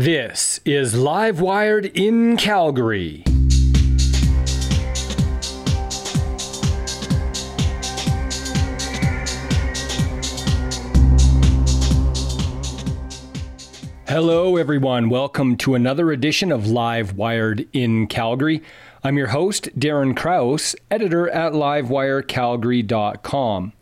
[0.00, 3.22] This is Live Wired in Calgary.
[14.08, 15.10] Hello, everyone.
[15.10, 18.62] Welcome to another edition of Live Wired in Calgary.
[19.04, 23.72] I'm your host, Darren Krause, editor at livewirecalgary.com.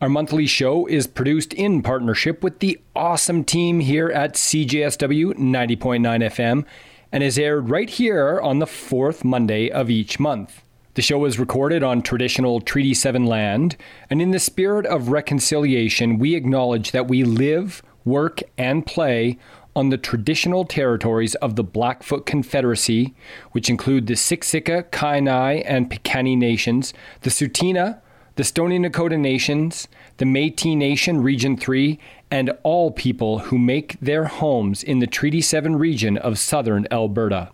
[0.00, 5.76] Our monthly show is produced in partnership with the awesome team here at CJSW 90.9
[5.78, 6.64] FM
[7.12, 10.62] and is aired right here on the fourth Monday of each month.
[10.94, 13.76] The show is recorded on traditional Treaty 7 land,
[14.10, 19.38] and in the spirit of reconciliation, we acknowledge that we live, work, and play
[19.76, 23.14] on the traditional territories of the Blackfoot Confederacy,
[23.52, 28.00] which include the Siksika, Kainai, and Piikani nations, the Tsuut'ina,
[28.36, 31.98] the Stoney Nakoda nations, the Metis Nation Region 3,
[32.30, 37.50] and all people who make their homes in the Treaty 7 region of southern Alberta.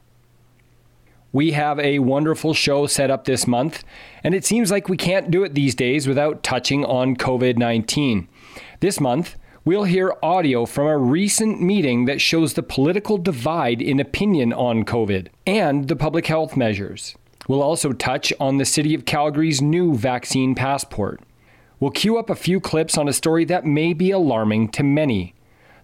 [1.32, 3.84] We have a wonderful show set up this month,
[4.24, 8.26] and it seems like we can't do it these days without touching on COVID 19.
[8.80, 14.00] This month, we'll hear audio from a recent meeting that shows the political divide in
[14.00, 17.15] opinion on COVID and the public health measures.
[17.51, 21.20] We'll also touch on the City of Calgary's new vaccine passport.
[21.80, 25.34] We'll cue up a few clips on a story that may be alarming to many.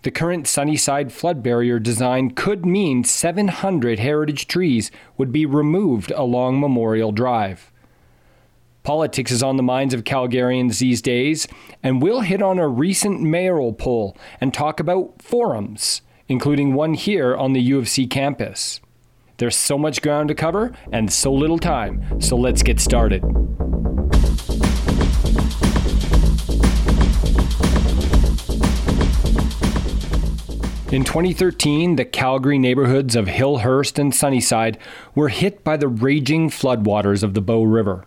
[0.03, 6.61] The current Sunnyside flood barrier design could mean 700 heritage trees would be removed along
[6.61, 7.73] Memorial Drive.
[8.85, 11.49] Politics is on the minds of Calgarians these days,
[11.83, 17.35] and we'll hit on a recent mayoral poll and talk about forums, including one here
[17.35, 18.81] on the U of C campus.
[19.39, 23.23] There's so much ground to cover and so little time, so let's get started.
[30.91, 34.79] In 2013, the Calgary neighborhoods of Hillhurst and Sunnyside
[35.15, 38.07] were hit by the raging floodwaters of the Bow River.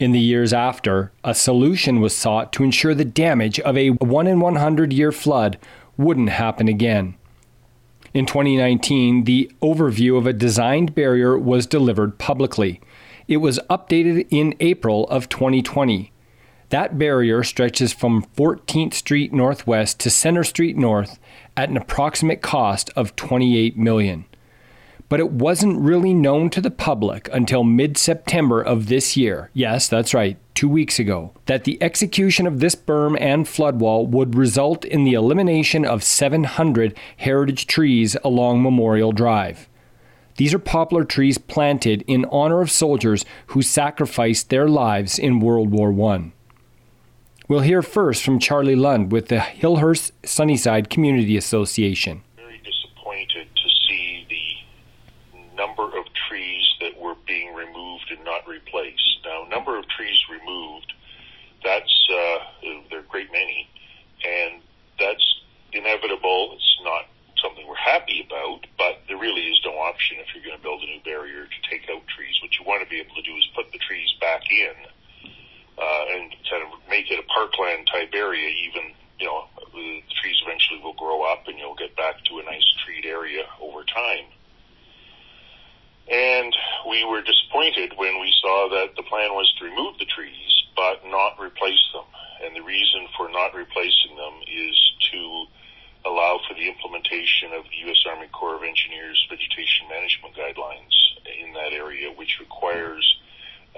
[0.00, 4.26] In the years after, a solution was sought to ensure the damage of a 1
[4.26, 5.58] in 100 year flood
[5.96, 7.14] wouldn't happen again.
[8.14, 12.78] In 2019, the overview of a designed barrier was delivered publicly.
[13.26, 16.12] It was updated in April of 2020.
[16.68, 21.18] That barrier stretches from 14th Street Northwest to Center Street North
[21.56, 24.26] at an approximate cost of 28 million
[25.12, 29.50] but it wasn't really known to the public until mid September of this year.
[29.52, 34.34] Yes, that's right, two weeks ago, that the execution of this berm and floodwall would
[34.34, 39.68] result in the elimination of 700 heritage trees along Memorial Drive.
[40.38, 45.72] These are poplar trees planted in honor of soldiers who sacrificed their lives in World
[45.72, 46.32] War I.
[47.48, 52.22] We'll hear first from Charlie Lund with the Hillhurst Sunnyside Community Association.
[59.62, 60.92] Number of trees removed,
[61.62, 62.38] that's uh,
[62.90, 63.68] there are a great many,
[64.24, 64.62] and
[64.98, 65.24] that's
[65.72, 66.52] inevitable.
[66.54, 67.06] It's not
[67.38, 70.82] something we're happy about, but there really is no option if you're going to build
[70.82, 72.34] a new barrier to take out trees.
[72.42, 74.74] What you want to be able to do is put the trees back in
[75.78, 78.48] uh, and kind of make it a parkland type area.
[78.66, 82.44] Even you know the trees eventually will grow up, and you'll get back to a
[82.44, 84.26] nice treed area over time.
[86.10, 86.52] And
[86.88, 91.06] we were disappointed when we saw that the plan was to remove the trees, but
[91.06, 92.06] not replace them.
[92.42, 94.76] And the reason for not replacing them is
[95.12, 95.46] to
[96.04, 98.02] allow for the implementation of the U.S.
[98.10, 100.94] Army Corps of Engineers vegetation management guidelines
[101.38, 103.06] in that area, which requires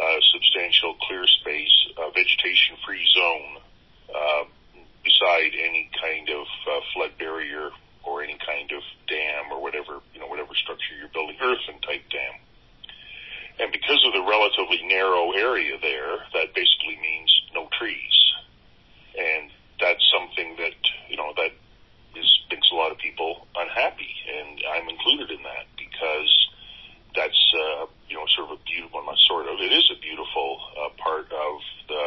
[0.00, 3.52] uh, substantial clear space, uh, vegetation-free zone
[4.08, 4.44] uh,
[5.04, 7.70] beside any kind of uh, flood barrier
[8.04, 12.04] or any kind of dam or whatever, you know, whatever structure you're building, earthen type
[12.10, 12.34] dam.
[13.60, 18.16] And because of the relatively narrow area there, that basically means no trees.
[19.14, 20.74] And that's something that,
[21.08, 21.54] you know, that
[22.18, 24.10] is, makes a lot of people unhappy.
[24.26, 26.32] And I'm included in that because
[27.14, 30.00] that's, uh, you know, sort of a beautiful, well, not sort of, it is a
[30.00, 31.54] beautiful uh, part of
[31.88, 32.04] the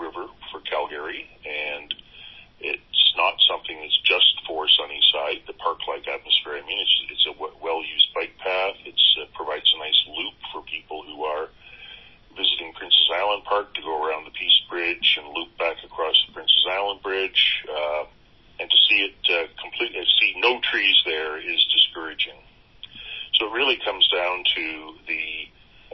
[0.00, 1.28] river for Calgary.
[1.44, 1.92] And
[2.60, 6.58] it's not something that's just for Sunnyside, the park-like atmosphere.
[6.58, 8.74] I mean, it's it's a well-used bike path.
[8.84, 11.48] It uh, provides a nice loop for people who are
[12.34, 16.32] visiting Princess Island Park to go around the Peace Bridge and loop back across the
[16.34, 17.62] Princess Island Bridge.
[17.66, 18.04] Uh,
[18.58, 22.42] and to see it uh, complete, uh, see no trees there is discouraging.
[23.38, 24.66] So it really comes down to
[25.06, 25.24] the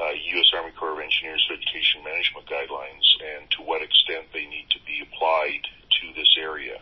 [0.01, 0.49] uh, U.S.
[0.57, 5.05] Army Corps of Engineers vegetation management guidelines and to what extent they need to be
[5.05, 5.63] applied
[6.01, 6.81] to this area.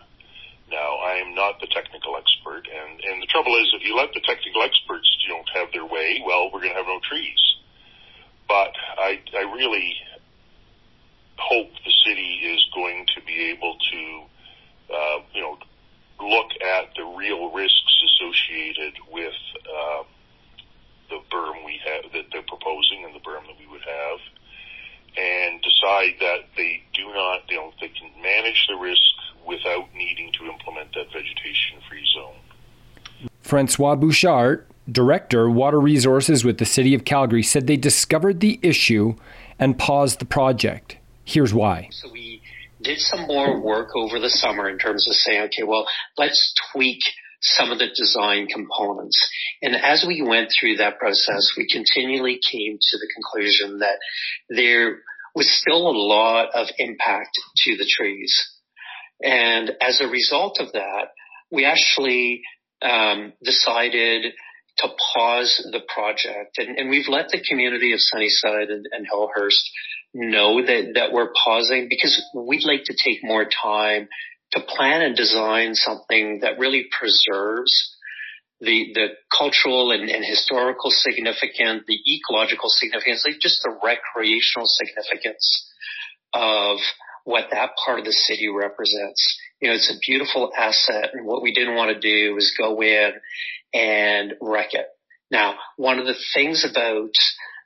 [0.71, 4.15] Now, I am not the technical expert, and, and the trouble is, if you let
[4.15, 7.41] the technical experts you know, have their way, well, we're going to have no trees.
[8.49, 9.93] But I, I really
[11.37, 14.03] hope the city is going to be able to,
[14.95, 15.59] uh, you know,
[16.21, 19.35] look at the real risks associated with
[19.69, 20.03] uh,
[21.11, 24.19] the berm we have that they're proposing and the berm that we would have,
[25.17, 29.13] and decide that they do not, you know, they can manage the risk
[29.47, 32.41] without needing to implement that vegetation-free zone.
[33.53, 39.15] Francois Bouchart, Director, Water Resources with the City of Calgary, said they discovered the issue
[39.59, 40.97] and paused the project.
[41.27, 41.89] Here's why.
[41.91, 42.41] So we
[42.81, 47.01] did some more work over the summer in terms of saying, okay, well, let's tweak
[47.43, 49.21] some of the design components.
[49.61, 53.99] And as we went through that process, we continually came to the conclusion that
[54.49, 55.01] there
[55.35, 58.35] was still a lot of impact to the trees.
[59.23, 61.09] And as a result of that,
[61.51, 62.41] we actually
[62.83, 64.33] um, decided
[64.79, 66.59] to pause the project.
[66.59, 69.61] And, and, we've let the community of Sunnyside and, and Hillhurst
[70.15, 74.09] know that, that we're pausing because we'd like to take more time
[74.53, 77.97] to plan and design something that really preserves
[78.61, 79.07] the, the
[79.37, 85.69] cultural and, and historical significance, the ecological significance, like just the recreational significance
[86.33, 86.79] of
[87.25, 89.39] what that part of the city represents.
[89.63, 92.83] You know, it's a beautiful asset and what we didn't want to do was go
[92.83, 93.13] in
[93.73, 94.87] and wreck it.
[95.31, 97.13] Now, one of the things about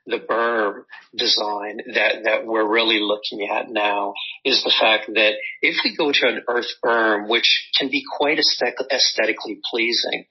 [0.05, 0.83] the berm
[1.17, 4.13] design that, that we're really looking at now
[4.45, 5.33] is the fact that
[5.63, 10.25] if we go to an earth berm, which can be quite aesthetically pleasing,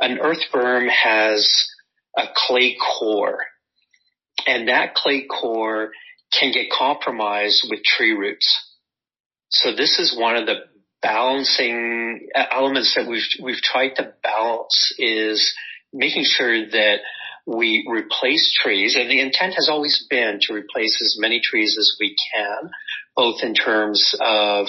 [0.00, 1.66] an earth berm has
[2.16, 3.40] a clay core
[4.46, 5.90] and that clay core
[6.32, 8.68] can get compromised with tree roots.
[9.50, 10.69] So this is one of the
[11.02, 15.54] balancing elements that we've, we've tried to balance is
[15.92, 16.98] making sure that
[17.46, 21.96] we replace trees and the intent has always been to replace as many trees as
[21.98, 22.70] we can,
[23.16, 24.66] both in terms of,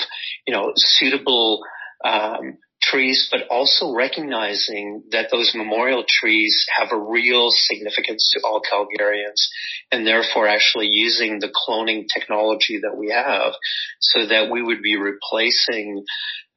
[0.47, 1.61] you know, suitable,
[2.03, 2.57] um,
[2.91, 9.47] trees, but also recognizing that those memorial trees have a real significance to all Calgarians
[9.91, 13.53] and therefore actually using the cloning technology that we have
[13.99, 16.03] so that we would be replacing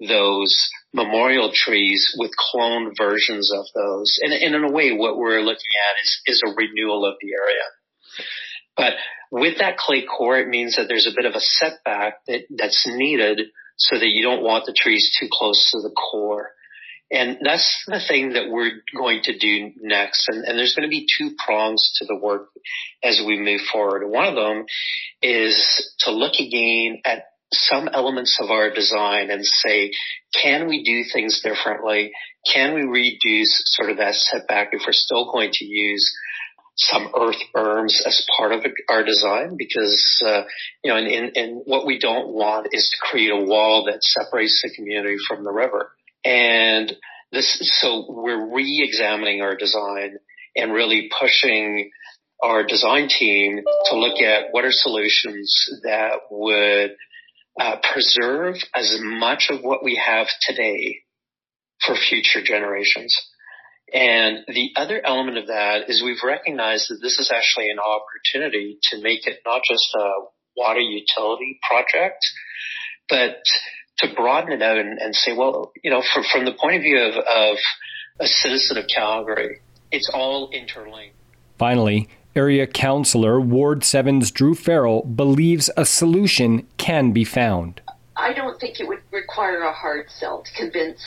[0.00, 4.18] those memorial trees with cloned versions of those.
[4.22, 7.30] And, and in a way, what we're looking at is, is a renewal of the
[7.32, 7.62] area.
[8.76, 8.94] But
[9.30, 12.86] with that clay core, it means that there's a bit of a setback that, that's
[12.86, 13.40] needed
[13.76, 16.50] so that you don't want the trees too close to the core.
[17.10, 20.28] And that's the thing that we're going to do next.
[20.28, 22.48] And, and, there's going to be two prongs to the work
[23.02, 24.08] as we move forward.
[24.08, 24.64] One of them
[25.22, 29.92] is to look again at some elements of our design and say,
[30.42, 32.12] can we do things differently?
[32.52, 36.12] Can we reduce sort of that setback if we're still going to use
[36.76, 40.42] some earth berms as part of our design because, uh,
[40.82, 44.02] you know, and, and, and, what we don't want is to create a wall that
[44.02, 45.92] separates the community from the river.
[46.24, 46.92] And
[47.30, 50.16] this, so we're re-examining our design
[50.56, 51.90] and really pushing
[52.42, 56.96] our design team to look at what are solutions that would
[57.60, 61.02] uh, preserve as much of what we have today
[61.86, 63.14] for future generations.
[63.94, 68.78] And the other element of that is we've recognized that this is actually an opportunity
[68.90, 70.10] to make it not just a
[70.56, 72.18] water utility project,
[73.08, 73.36] but
[73.98, 76.82] to broaden it out and, and say, well, you know, for, from the point of
[76.82, 77.56] view of, of
[78.18, 79.60] a citizen of Calgary,
[79.92, 81.14] it's all interlinked.
[81.56, 87.80] Finally, Area Councillor Ward 7's Druh Farrell believes a solution can be found.
[88.16, 91.00] I don't think it would require a hard sell to convince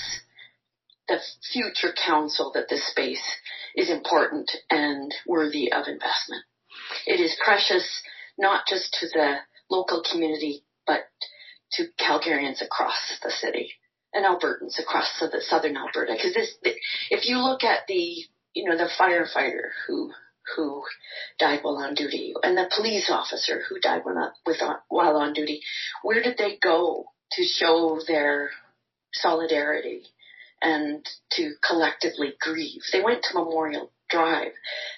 [1.08, 1.20] the
[1.54, 3.24] future council that this space
[3.76, 6.44] is important and worthy of investment.
[7.06, 8.02] It is precious
[8.38, 9.36] not just to the
[9.70, 11.02] local community, but
[11.74, 13.72] to Calgarians across the city
[14.14, 16.14] and Albertans across the southern Alberta.
[16.14, 16.56] Because this,
[17.10, 18.16] if you look at the,
[18.54, 20.12] you know, the firefighter who
[20.56, 20.82] who
[21.40, 25.18] died while on duty and the police officer who died when, uh, with, uh, while
[25.18, 25.62] on duty,
[26.04, 28.52] where did they go to show their
[29.14, 30.04] solidarity
[30.62, 32.82] and to collectively grieve.
[32.92, 34.54] They went to Memorial Drive.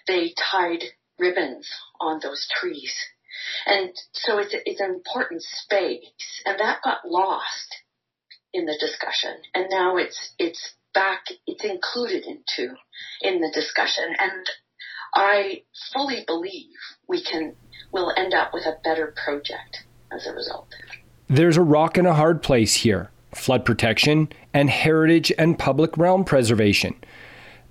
[0.07, 0.83] They tied
[1.17, 2.93] ribbons on those trees.
[3.65, 7.75] And so it's, it's an important space and that got lost
[8.53, 9.35] in the discussion.
[9.53, 12.75] And now it's, it's back, it's included into,
[13.21, 14.15] in the discussion.
[14.17, 14.45] And
[15.15, 15.63] I
[15.93, 16.75] fully believe
[17.07, 17.55] we can,
[17.91, 20.73] we'll end up with a better project as a result.
[21.27, 26.23] There's a rock and a hard place here flood protection, and heritage and public realm
[26.23, 26.95] preservation.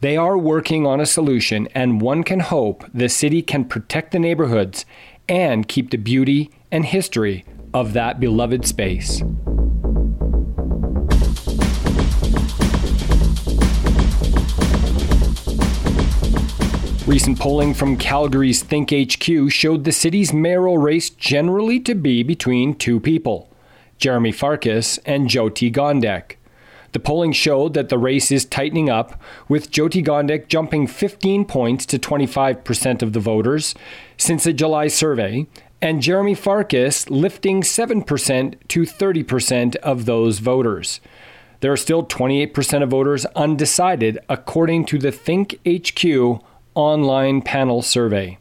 [0.00, 4.19] They are working on a solution, and one can hope the city can protect the
[4.19, 4.85] neighborhoods
[5.29, 9.23] and keep the beauty and history of that beloved space.
[17.09, 22.75] Recent polling from Calgary's Think HQ showed the city's mayoral race generally to be between
[22.75, 23.48] two people
[23.99, 26.37] Jeremy Farkas and Jyoti Gondek.
[26.93, 31.85] The polling showed that the race is tightening up, with Jyoti Gondek jumping 15 points
[31.87, 33.75] to 25% of the voters
[34.17, 35.47] since a July survey,
[35.83, 41.00] and Jeremy Farkas lifting 7% to 30% of those voters.
[41.61, 46.43] There are still 28% of voters undecided, according to the Think HQ
[46.75, 48.38] online panel survey.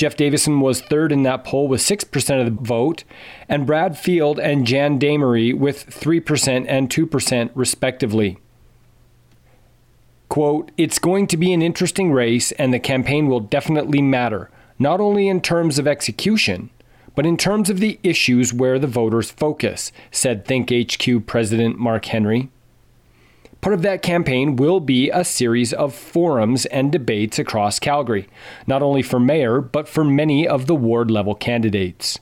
[0.00, 3.04] Jeff Davison was third in that poll with 6% of the vote,
[3.50, 8.38] and Brad Field and Jan Damery with 3% and 2% respectively.
[10.30, 15.00] Quote, It's going to be an interesting race, and the campaign will definitely matter, not
[15.00, 16.70] only in terms of execution,
[17.14, 22.06] but in terms of the issues where the voters focus, said Think HQ President Mark
[22.06, 22.48] Henry.
[23.60, 28.26] Part of that campaign will be a series of forums and debates across Calgary,
[28.66, 32.18] not only for mayor, but for many of the ward level candidates.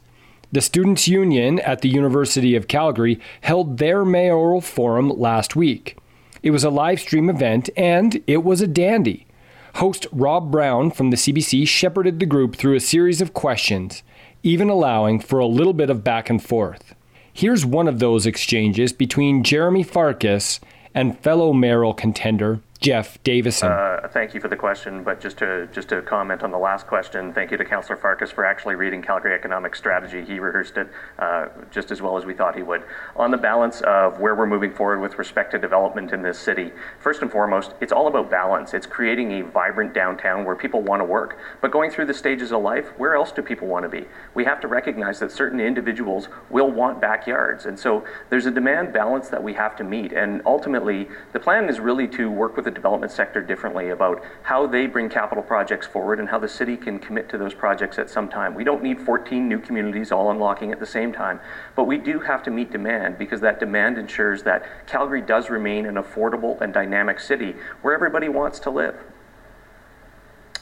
[0.50, 5.96] The Students' Union at the University of Calgary held their mayoral forum last week.
[6.42, 9.26] It was a live stream event and it was a dandy.
[9.74, 14.02] Host Rob Brown from the CBC shepherded the group through a series of questions,
[14.42, 16.94] even allowing for a little bit of back and forth.
[17.32, 20.58] Here's one of those exchanges between Jeremy Farkas
[20.98, 23.72] and fellow mayoral contender Jeff Davison.
[23.72, 26.86] Uh, thank you for the question, but just to just to comment on the last
[26.86, 30.24] question, thank you to Councillor Farkas for actually reading Calgary Economic Strategy.
[30.24, 32.84] He rehearsed it uh, just as well as we thought he would.
[33.16, 36.70] On the balance of where we're moving forward with respect to development in this city,
[37.00, 38.72] first and foremost, it's all about balance.
[38.74, 41.38] It's creating a vibrant downtown where people want to work.
[41.60, 44.06] But going through the stages of life, where else do people want to be?
[44.34, 48.92] We have to recognize that certain individuals will want backyards, and so there's a demand
[48.92, 50.12] balance that we have to meet.
[50.12, 54.66] And ultimately, the plan is really to work with the development sector differently about how
[54.66, 58.10] they bring capital projects forward and how the city can commit to those projects at
[58.10, 58.54] some time.
[58.54, 61.40] We don't need 14 new communities all unlocking at the same time,
[61.74, 65.86] but we do have to meet demand because that demand ensures that Calgary does remain
[65.86, 68.96] an affordable and dynamic city where everybody wants to live.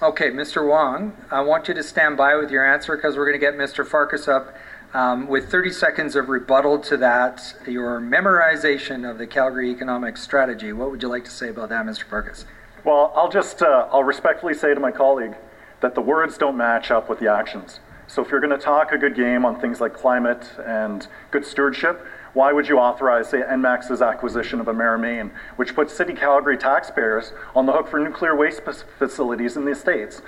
[0.00, 0.68] Okay, Mr.
[0.68, 3.54] Wong, I want you to stand by with your answer because we're going to get
[3.54, 3.84] Mr.
[3.84, 4.54] Farkas up
[4.96, 10.72] um, with 30 seconds of rebuttal to that, your memorization of the Calgary Economic Strategy,
[10.72, 12.04] what would you like to say about that, Mr.
[12.04, 12.46] Farkas?
[12.82, 15.34] Well, I'll just uh, I'll respectfully say to my colleague
[15.82, 17.80] that the words don't match up with the actions.
[18.06, 21.44] So if you're going to talk a good game on things like climate and good
[21.44, 22.00] stewardship,
[22.32, 27.32] why would you authorize, say, ENMAX's acquisition of Emera Maine, which puts City Calgary taxpayers
[27.54, 28.62] on the hook for nuclear waste
[28.98, 30.22] facilities in the States?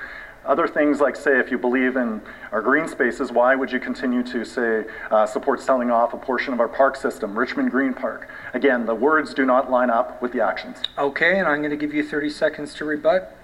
[0.45, 4.23] Other things like, say, if you believe in our green spaces, why would you continue
[4.23, 8.31] to, say, uh, support selling off a portion of our park system, Richmond Green Park?
[8.55, 10.79] Again, the words do not line up with the actions.
[10.97, 13.37] Okay, and I'm going to give you 30 seconds to rebut.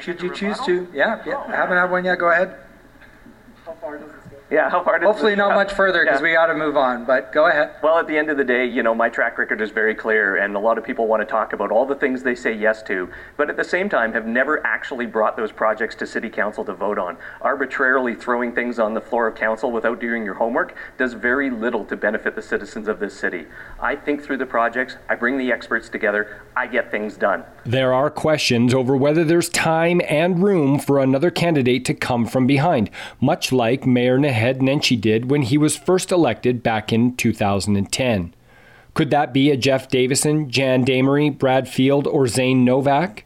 [0.00, 0.86] Should you choose to?
[0.92, 1.42] Yeah, yeah.
[1.46, 2.18] Oh, haven't had one yet.
[2.18, 2.56] Go ahead.
[3.64, 4.19] How far does this
[4.60, 6.24] yeah, how far Hopefully not much further because yeah.
[6.24, 7.74] we ought to move on, but go ahead.
[7.82, 10.36] Well, at the end of the day, you know, my track record is very clear,
[10.36, 12.82] and a lot of people want to talk about all the things they say yes
[12.84, 16.64] to, but at the same time have never actually brought those projects to City Council
[16.64, 17.16] to vote on.
[17.40, 21.84] Arbitrarily throwing things on the floor of Council without doing your homework does very little
[21.84, 23.46] to benefit the citizens of this city.
[23.80, 27.44] I think through the projects, I bring the experts together, I get things done.
[27.64, 32.46] There are questions over whether there's time and room for another candidate to come from
[32.46, 32.90] behind,
[33.20, 38.34] much like Mayor Naheed Nenshi did when he was first elected back in 2010.
[38.94, 43.24] Could that be a Jeff Davison, Jan Damery, Brad Field, or Zane Novak?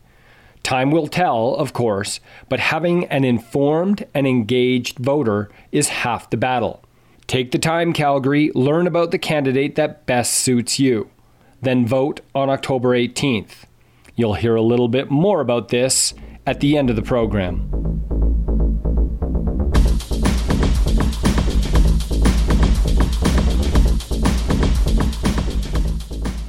[0.63, 6.37] Time will tell, of course, but having an informed and engaged voter is half the
[6.37, 6.83] battle.
[7.27, 11.11] Take the time, Calgary, learn about the candidate that best suits you.
[11.63, 13.65] Then vote on October 18th.
[14.17, 16.13] You'll hear a little bit more about this
[16.47, 18.34] at the end of the program.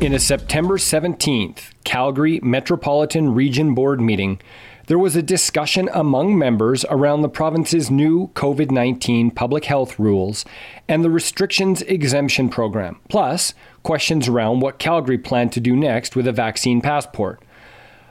[0.01, 4.41] In a September 17th Calgary Metropolitan Region Board meeting,
[4.87, 10.43] there was a discussion among members around the province's new COVID 19 public health rules
[10.89, 16.27] and the restrictions exemption program, plus questions around what Calgary planned to do next with
[16.27, 17.41] a vaccine passport.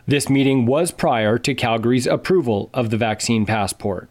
[0.07, 4.09] This meeting was prior to Calgary's approval of the vaccine passport.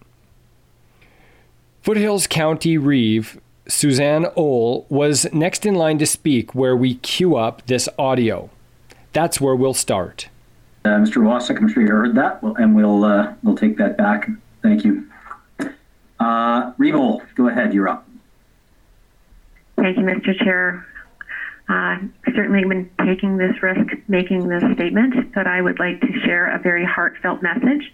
[1.82, 7.65] Foothills County Reeve Suzanne Oel was next in line to speak where we queue up
[7.65, 8.50] this audio.
[9.13, 10.27] That's where we'll start.
[10.86, 11.17] Uh, Mr.
[11.17, 14.29] Wasik, I'm sure you heard that, and we'll uh, we'll take that back.
[14.62, 15.08] Thank you.
[16.20, 17.74] Uh, Revolt, go ahead.
[17.74, 18.08] You're up.
[19.77, 20.38] Thank you, Mr.
[20.38, 20.86] Chair.
[21.70, 21.98] Uh,
[22.36, 26.53] certainly have been taking this risk making this statement, but I would like to share
[26.53, 27.93] a very heartfelt message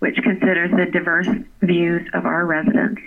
[0.00, 1.28] which considers the diverse
[1.62, 3.00] views of our residents.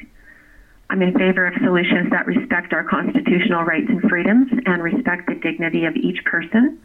[0.93, 5.33] I'm in favor of solutions that respect our constitutional rights and freedoms and respect the
[5.33, 6.79] dignity of each person.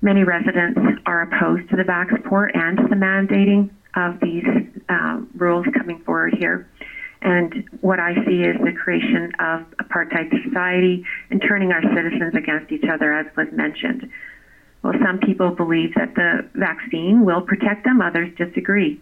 [0.00, 4.46] Many residents are opposed to the back support and to the mandating of these
[4.88, 6.68] uh, rules coming forward here.
[7.20, 12.70] And what I see is the creation of apartheid society and turning our citizens against
[12.70, 14.08] each other, as was mentioned.
[14.84, 19.00] Well, some people believe that the vaccine will protect them, others disagree.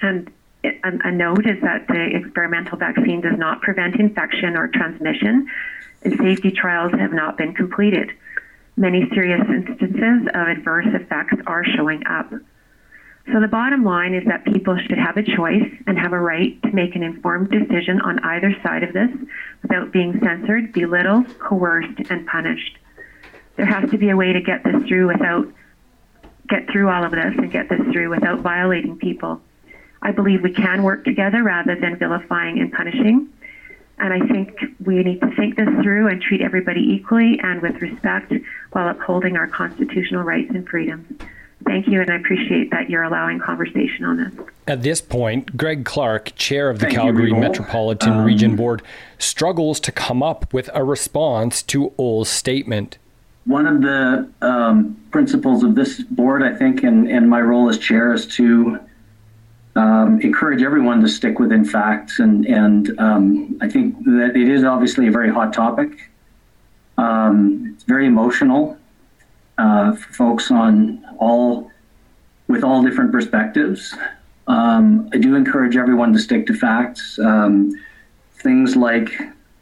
[0.00, 0.30] And
[0.64, 5.48] a note is that the experimental vaccine does not prevent infection or transmission,
[6.02, 8.10] and safety trials have not been completed.
[8.76, 12.32] Many serious instances of adverse effects are showing up.
[13.32, 16.60] So the bottom line is that people should have a choice and have a right
[16.62, 19.10] to make an informed decision on either side of this
[19.62, 22.78] without being censored, belittled, coerced, and punished.
[23.56, 25.46] There has to be a way to get this through without
[26.48, 29.40] get through all of this and get this through without violating people.
[30.02, 33.28] I believe we can work together rather than vilifying and punishing.
[33.98, 37.80] And I think we need to think this through and treat everybody equally and with
[37.80, 38.32] respect
[38.72, 41.06] while upholding our constitutional rights and freedoms.
[41.64, 44.46] Thank you, and I appreciate that you're allowing conversation on this.
[44.66, 48.82] At this point, Greg Clark, chair of the Thank Calgary you, Metropolitan um, Region Board,
[49.18, 52.98] struggles to come up with a response to Oel's statement.
[53.44, 57.78] One of the um, principles of this board, I think, and, and my role as
[57.78, 58.80] chair is to
[59.74, 62.18] um, encourage everyone to stick within facts.
[62.18, 66.10] And, and um, I think that it is obviously a very hot topic.
[66.98, 68.76] Um, it's very emotional
[69.58, 71.70] uh, for folks on all
[72.48, 73.94] with all different perspectives.
[74.46, 77.18] Um, I do encourage everyone to stick to facts.
[77.18, 77.72] Um,
[78.34, 79.10] things like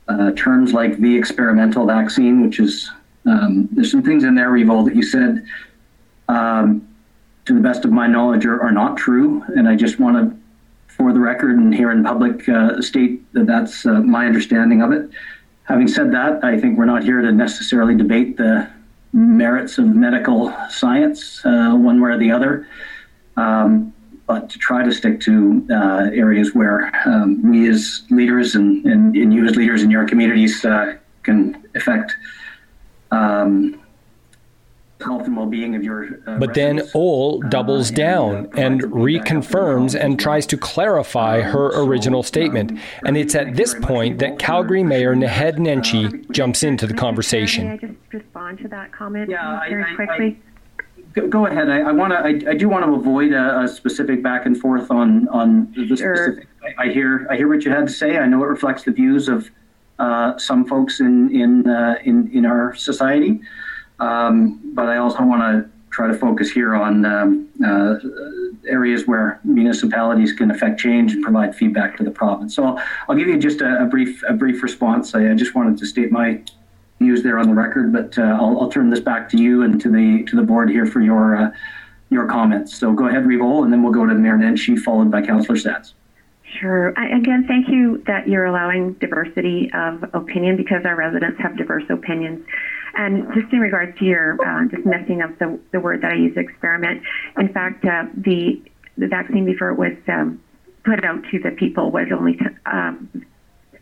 [0.09, 2.91] uh, terms like the experimental vaccine, which is
[3.27, 5.45] um, there's some things in there, Revolt, that you said
[7.51, 9.43] to the best of my knowledge, are, are not true.
[9.57, 10.37] And I just want to,
[10.87, 14.93] for the record and here in public, uh, state that that's uh, my understanding of
[14.93, 15.11] it.
[15.65, 18.71] Having said that, I think we're not here to necessarily debate the
[19.13, 22.69] merits of medical science, uh, one way or the other,
[23.37, 23.93] um,
[24.29, 29.17] but to try to stick to uh, areas where um, we as leaders and, and,
[29.17, 32.15] and, you as leaders in your communities uh, can affect
[33.11, 33.81] um,
[35.03, 36.21] health and well-being of your.
[36.27, 41.41] Uh, but then Oel uh, doubles uh, down and, and reconfirms and tries to clarify
[41.41, 42.73] um, her original statement.
[42.73, 46.95] Um, and it's at this point that Calgary Mayor Naheed Nenshi uh, jumps into the
[46.95, 47.67] conversation.
[47.67, 50.41] May I just respond to that comment yeah, very I, quickly?
[51.17, 51.69] I, go ahead.
[51.69, 52.19] I, I want to.
[52.19, 55.97] I, I, do want to avoid a, a, specific back and forth on on the
[55.97, 56.17] sure.
[56.17, 56.49] specific.
[56.79, 57.27] I, hear.
[57.31, 58.19] I hear what you had to say.
[58.19, 59.51] I know it reflects the views of
[59.99, 63.41] uh, some folks in in uh, in in our society.
[64.01, 67.97] Um, but I also want to try to focus here on um, uh,
[68.69, 72.55] areas where municipalities can affect change and provide feedback to the province.
[72.55, 75.15] So I'll, I'll give you just a, a, brief a brief response.
[75.15, 76.43] I, I, just wanted to state my
[77.01, 79.81] views there on the record, but uh, I'll, I'll, turn this back to you and
[79.81, 81.51] to the to the board here for your uh,
[82.11, 82.77] your comments.
[82.77, 85.93] So go ahead, Revol, and then we'll go to Mayor Nenshi, followed by Councillor Stats.
[86.59, 86.93] Sure.
[86.99, 91.85] I, again, thank you that you're allowing diversity of opinion because our residents have diverse
[91.89, 92.45] opinions.
[92.95, 96.17] And just in regards to your uh, just messing up the, the word that I
[96.17, 97.03] use, experiment.
[97.39, 98.63] In fact, uh, the
[98.99, 100.43] the vaccine before it was um,
[100.85, 103.09] put out to the people was only t- um,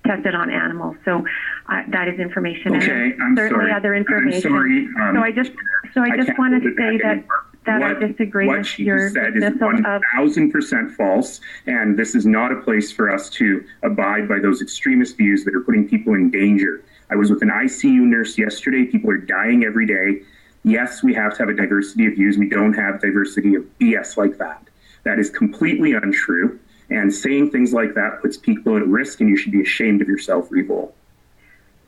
[0.06, 0.96] tested on animals.
[1.04, 1.24] So
[1.68, 2.76] uh, that is information.
[2.76, 3.72] Okay, and I'm certainly sorry.
[3.72, 4.52] other information.
[4.52, 4.88] I'm sorry.
[5.00, 5.52] Um, so I just
[5.94, 7.24] so I just want to say that
[7.66, 11.98] that what, I disagree what with she your said is one thousand percent false, and
[11.98, 15.60] this is not a place for us to abide by those extremist views that are
[15.60, 16.82] putting people in danger.
[17.10, 18.84] I was with an ICU nurse yesterday.
[18.84, 20.22] People are dying every day.
[20.64, 22.36] Yes, we have to have a diversity of views.
[22.36, 24.62] We don't have diversity of BS like that.
[25.04, 26.58] That is completely untrue.
[26.90, 30.08] And saying things like that puts people at risk, and you should be ashamed of
[30.08, 30.92] yourself, Revol.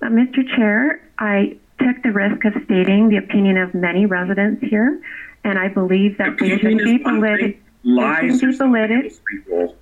[0.03, 0.47] Uh, Mr.
[0.57, 5.01] Chair, I took the risk of stating the opinion of many residents here,
[5.45, 7.55] and I believe that they should be belittled.
[7.83, 9.77] Lies be belittled.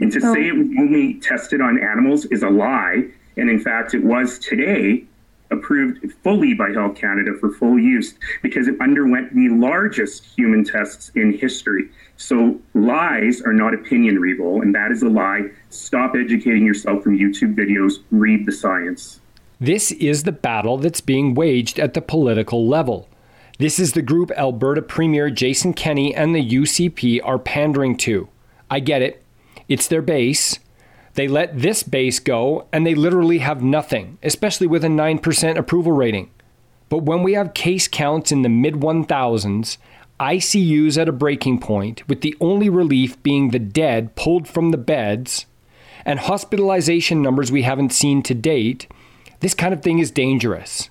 [0.00, 3.58] And to so, say it was only tested on animals is a lie and in
[3.58, 5.04] fact, it was today
[5.50, 11.12] approved fully by Health Canada for full use because it underwent the largest human tests
[11.14, 11.90] in history.
[12.16, 15.50] So lies are not opinion, Revo, and that is a lie.
[15.70, 17.98] Stop educating yourself from YouTube videos.
[18.10, 19.20] Read the science.
[19.60, 23.08] This is the battle that's being waged at the political level.
[23.58, 28.28] This is the group Alberta Premier Jason Kenney and the UCP are pandering to.
[28.70, 29.22] I get it.
[29.68, 30.58] It's their base.
[31.14, 35.92] They let this base go and they literally have nothing, especially with a 9% approval
[35.92, 36.30] rating.
[36.88, 39.76] But when we have case counts in the mid 1000s,
[40.20, 44.78] ICUs at a breaking point, with the only relief being the dead pulled from the
[44.78, 45.46] beds,
[46.04, 48.86] and hospitalization numbers we haven't seen to date,
[49.40, 50.90] this kind of thing is dangerous.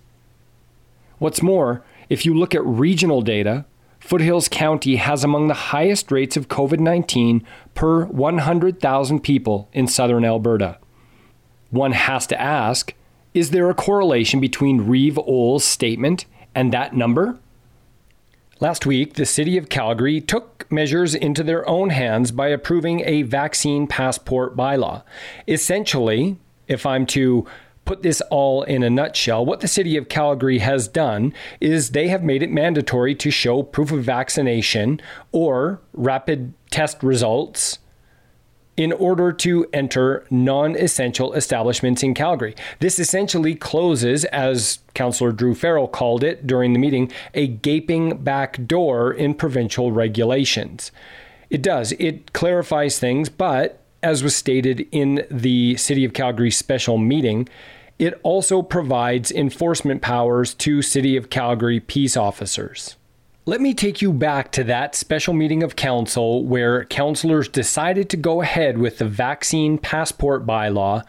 [1.18, 3.66] What's more, if you look at regional data,
[4.02, 10.26] Foothills County has among the highest rates of COVID 19 per 100,000 people in southern
[10.26, 10.80] Alberta.
[11.70, 12.94] One has to ask
[13.34, 17.38] is there a correlation between Reeve Oel's statement and that number?
[18.60, 23.22] Last week, the City of Calgary took measures into their own hands by approving a
[23.22, 25.04] vaccine passport bylaw.
[25.48, 26.38] Essentially,
[26.68, 27.48] if I'm to
[27.86, 32.08] put this all in a nutshell, what the city of Calgary has done is they
[32.08, 37.80] have made it mandatory to show proof of vaccination or rapid test results
[38.78, 42.56] in order to enter non essential establishments in Calgary.
[42.80, 48.66] This essentially closes, as Councillor Druh Farrell called it during the meeting, a gaping back
[48.66, 50.92] door in provincial regulations.
[51.50, 56.98] It does, it clarifies things, but as was stated in the City of Calgary special
[56.98, 57.48] meeting,
[58.00, 62.96] it also provides enforcement powers to City of Calgary peace officers.
[63.46, 68.18] Let me take you back to that special meeting of council where councillors decided to
[68.18, 71.04] go ahead with the vaccine passport bylaw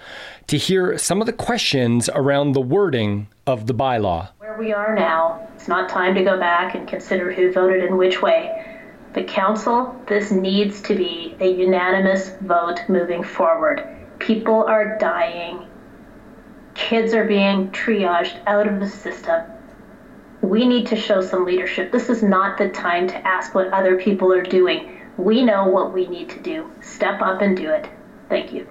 [0.46, 4.30] to hear some of the questions around the wording of the bylaw.
[4.38, 7.98] Where we are now, it's not time to go back and consider who voted in
[7.98, 8.71] which way.
[9.14, 13.86] The council, this needs to be a unanimous vote moving forward.
[14.18, 15.66] People are dying.
[16.74, 19.42] Kids are being triaged out of the system.
[20.40, 21.92] We need to show some leadership.
[21.92, 25.00] This is not the time to ask what other people are doing.
[25.18, 26.70] We know what we need to do.
[26.80, 27.88] Step up and do it.
[28.30, 28.66] Thank you.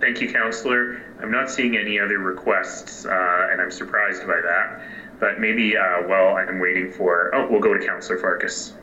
[0.00, 1.02] Thank you, Councillor.
[1.20, 4.80] I'm not seeing any other requests, uh, and I'm surprised by that.
[5.18, 8.74] But maybe uh, while I'm waiting for, oh, we'll go to Councillor Farkas.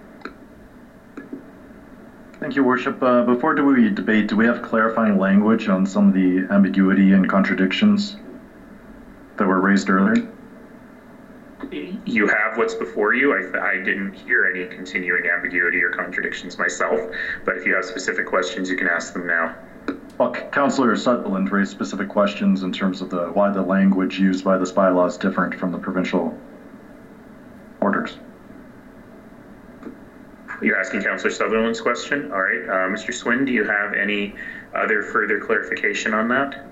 [2.40, 3.02] Thank you, Worship.
[3.02, 7.14] Uh, before do we debate, do we have clarifying language on some of the ambiguity
[7.14, 8.18] and contradictions
[9.38, 10.28] that were raised earlier?
[11.72, 13.34] You have what's before you.
[13.34, 17.00] I, I didn't hear any continuing ambiguity or contradictions myself,
[17.46, 19.56] but if you have specific questions, you can ask them now.
[20.18, 24.58] Well, Councillor Sutherland raised specific questions in terms of the why the language used by
[24.58, 26.38] this bylaw is different from the provincial
[27.82, 28.18] orders.
[30.62, 32.32] You're asking Councillor Sutherland's question?
[32.32, 32.64] All right.
[32.64, 33.14] Uh, Mr.
[33.14, 34.36] Swin, do you have any
[34.74, 36.64] other further clarification on that?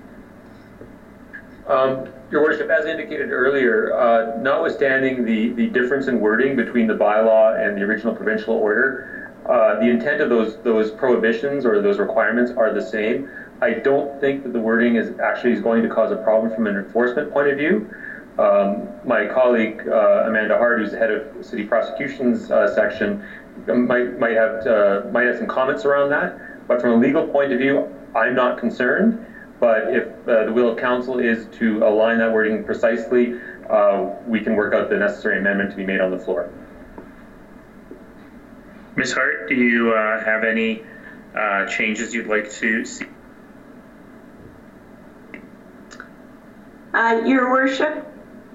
[1.67, 6.93] Um, Your Worship, as indicated earlier, uh, notwithstanding the, the difference in wording between the
[6.93, 11.97] bylaw and the original provincial order, uh, the intent of those those prohibitions or those
[11.97, 13.29] requirements are the same.
[13.61, 16.67] I don't think that the wording is actually is going to cause a problem from
[16.67, 17.89] an enforcement point of view.
[18.37, 23.23] Um, my colleague uh, Amanda Hart, who's the head of city prosecutions uh, section,
[23.67, 26.67] might might have uh, might have some comments around that.
[26.67, 29.25] But from a legal point of view, I'm not concerned.
[29.59, 33.39] But if uh, the will of council is to align that wording precisely,
[34.25, 36.51] we can work out the necessary amendment to be made on the floor.
[38.95, 39.13] Ms.
[39.13, 40.83] Hart, do you uh, have any
[41.33, 43.05] uh, changes you'd like to see?
[46.93, 48.05] Uh, Your Worship,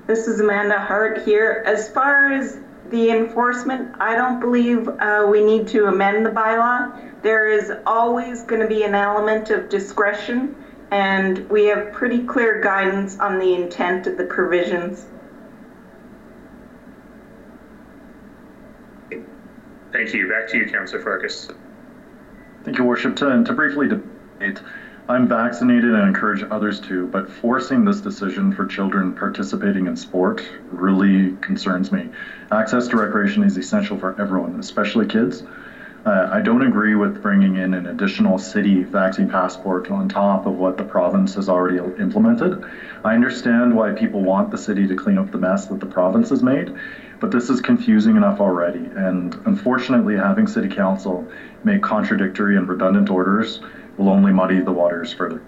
[0.07, 1.63] this is Amanda Hart here.
[1.67, 2.59] As far as
[2.91, 7.23] the enforcement, I don't believe uh, we need to amend the bylaw.
[7.23, 10.55] There is always going to be an element of discretion,
[10.91, 15.07] and we have pretty clear guidance on the intent of the provisions.
[19.97, 20.29] Thank you.
[20.29, 21.49] Back to you, Councillor Farkas.
[22.65, 23.17] Thank you, Worship.
[23.17, 24.61] To, to briefly debate,
[25.09, 30.47] I'm vaccinated and encourage others to, but forcing this decision for children participating in sport
[30.71, 32.11] really concerns me.
[32.53, 35.45] Access to recreation is essential for everyone, especially kids.
[36.05, 40.57] Uh, I don't agree with bringing in an additional city vaccine passport on top of
[40.57, 42.63] what the province has already implemented.
[43.03, 46.29] I understand why people want the city to clean up the mess that the province
[46.29, 46.73] has made,
[47.21, 51.27] but this is confusing enough already, and unfortunately, having City Council
[51.65, 53.61] make contradictory and redundant orders
[53.97, 55.43] will only muddy the waters further.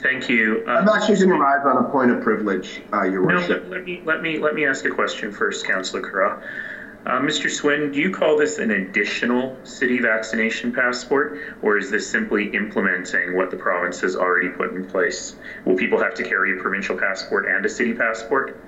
[0.00, 0.64] Thank you.
[0.66, 3.64] Uh, I'm not going to arrive on a point of privilege, uh, Your Worship.
[3.64, 6.40] No, let, let, me, let, me, let me ask a question first, Councillor Carra.
[7.06, 7.50] Uh, Mr.
[7.50, 13.36] Swin, do you call this an additional city vaccination passport, or is this simply implementing
[13.36, 15.36] what the province has already put in place?
[15.64, 18.60] Will people have to carry a provincial passport and a city passport?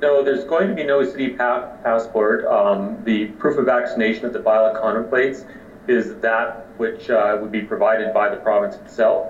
[0.00, 2.44] No, there's going to be no city pa- passport.
[2.46, 5.44] Um, the proof of vaccination that the bylaw contemplates
[5.88, 9.28] is that which uh, would be provided by the province itself.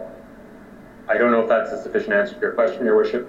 [1.09, 3.29] I don't know if that's a sufficient answer to your question, Your Worship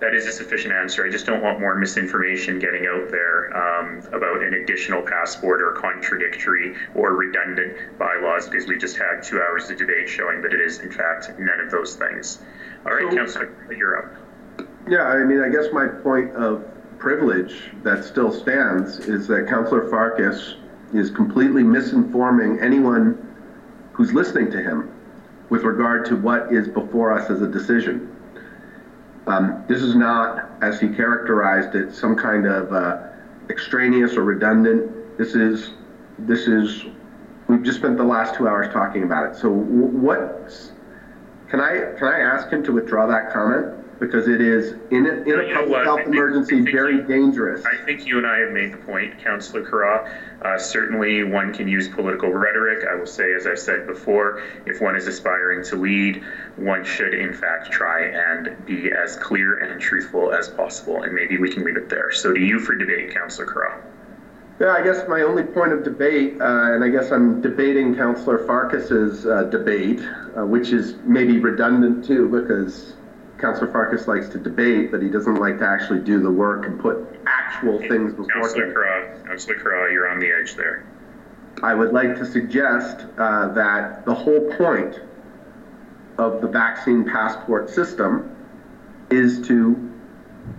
[0.00, 1.06] that is a sufficient answer.
[1.06, 5.72] I just don't want more misinformation getting out there um, about an additional passport or
[5.72, 10.60] contradictory or redundant bylaws because we just had two hours of debate showing that it
[10.60, 12.42] is, in fact, none of those things.
[12.86, 14.66] All right, so, Councillor, you're up.
[14.88, 16.64] Yeah, I mean, I guess my point of
[16.98, 20.56] privilege that still stands is that Councillor Farkas
[20.92, 23.26] is completely misinforming anyone
[23.92, 24.92] who's listening to him
[25.48, 28.16] with regard to what is before us as a decision.
[29.26, 33.08] Um, this is not, as he characterized it, some kind of uh,
[33.48, 35.18] extraneous or redundant.
[35.18, 35.72] This is,
[36.18, 36.86] this is,
[37.46, 39.36] we've just spent the last two hours talking about it.
[39.36, 40.50] So what,
[41.48, 43.79] can I, can I ask him to withdraw that comment?
[44.00, 47.62] Because it is in a, in a public health emergency very dangerous.
[47.66, 50.10] I think you and I have made the point, Councillor Carra.
[50.40, 52.82] Uh, certainly, one can use political rhetoric.
[52.90, 56.22] I will say, as I've said before, if one is aspiring to lead,
[56.56, 61.02] one should in fact try and be as clear and truthful as possible.
[61.02, 62.10] And maybe we can leave it there.
[62.10, 63.82] So, to you for debate, Councillor Carra.
[64.60, 68.38] Yeah, I guess my only point of debate, uh, and I guess I'm debating Councillor
[68.46, 70.00] Farkas's uh, debate,
[70.36, 72.94] uh, which is maybe redundant too, because
[73.40, 76.78] Councillor Farkas likes to debate, but he doesn't like to actually do the work and
[76.78, 80.86] put actual things before Councillor Carra, Councillor Carra, you're on the edge there.
[81.62, 85.00] I would like to suggest uh, that the whole point
[86.18, 88.36] of the vaccine passport system
[89.10, 89.90] is to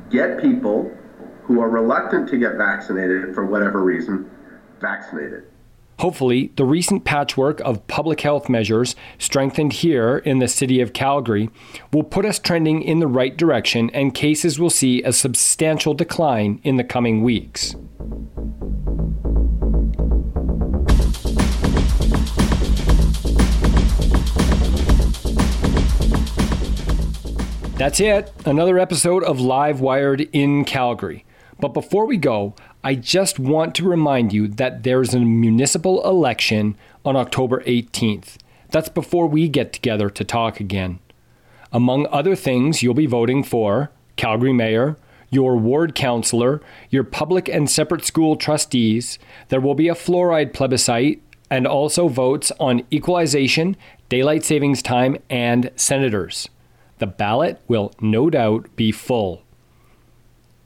[0.10, 0.96] get people
[1.44, 4.30] who are reluctant to get vaccinated for whatever reason
[4.80, 5.51] vaccinated.
[6.02, 11.48] Hopefully, the recent patchwork of public health measures strengthened here in the city of Calgary
[11.94, 16.60] will put us trending in the right direction and cases will see a substantial decline
[16.64, 17.76] in the coming weeks.
[27.78, 28.34] That's it.
[28.48, 31.26] Another episode of Live Wired in Calgary.
[31.60, 36.76] But before we go, I just want to remind you that there's a municipal election
[37.06, 38.38] on October 18th.
[38.70, 40.98] That's before we get together to talk again.
[41.72, 44.98] Among other things, you'll be voting for Calgary Mayor,
[45.30, 49.20] your ward councillor, your public and separate school trustees.
[49.50, 53.78] There will be a fluoride plebiscite and also votes on equalization,
[54.10, 56.50] daylight savings time, and senators.
[56.98, 59.44] The ballot will no doubt be full.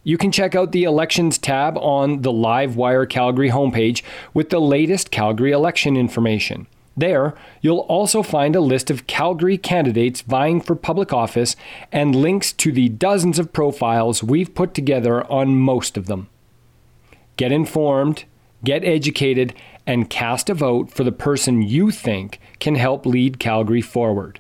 [0.08, 4.04] You can check out the elections tab on the Livewire Calgary homepage
[4.36, 6.68] with the latest Calgary election information.
[6.96, 11.56] There, you'll also find a list of Calgary candidates vying for public office
[11.91, 16.30] and links to the dozens of profiles we've put together on most of them.
[17.36, 18.26] Get informed,
[18.63, 19.56] get educated,
[19.88, 24.39] and cast a vote for the person you think can help lead Calgary forward.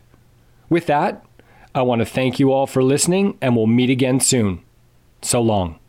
[0.69, 1.25] With that,
[1.73, 4.61] I want to thank you all for listening, and we'll meet again soon.
[5.25, 5.79] So long.